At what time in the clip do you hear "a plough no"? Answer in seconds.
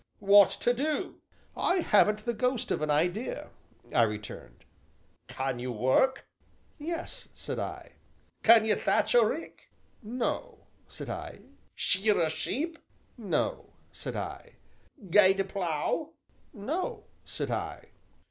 15.41-17.03